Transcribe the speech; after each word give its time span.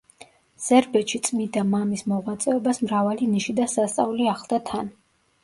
სერბეთში 0.67 1.19
წმიდა 1.27 1.63
მამის 1.73 2.03
მოღვაწეობას 2.13 2.81
მრავალი 2.87 3.29
ნიში 3.35 3.57
და 3.61 3.69
სასწაული 3.77 4.33
ახლდა 4.35 4.63
თან. 4.73 4.93